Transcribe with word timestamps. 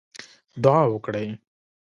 دعا 0.63 0.83
وکړئ 0.93 1.27